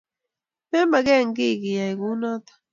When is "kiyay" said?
1.61-1.93